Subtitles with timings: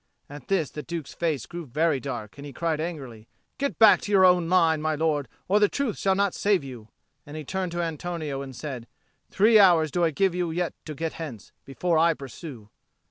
[0.27, 3.27] At this the Duke's face grew very dark; and he cried angrily,
[3.59, 6.87] "Get back to your own line, my lord, or the truce shall not save you."
[7.23, 8.87] And he turned to Antonio and said,
[9.29, 12.71] "Three hours do I give you to get hence, before I pursue."